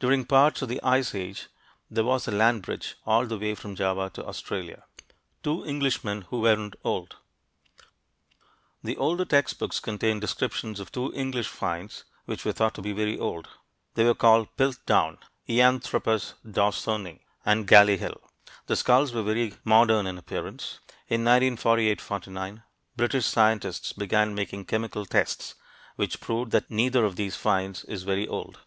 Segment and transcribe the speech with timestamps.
[0.00, 1.46] During parts of the Ice Age
[1.88, 4.82] there was a land bridge all the way from Java to Australia.
[5.44, 7.14] TWO ENGLISHMEN WHO WEREN'T OLD
[8.82, 13.16] The older textbooks contain descriptions of two English finds which were thought to be very
[13.20, 13.50] old.
[13.94, 15.18] These were called Piltdown
[15.48, 18.20] (Eoanthropus dawsoni) and Galley Hill.
[18.66, 20.80] The skulls were very modern in appearance.
[21.08, 22.64] In 1948 49,
[22.96, 25.54] British scientists began making chemical tests
[25.94, 28.58] which proved that neither of these finds is very old.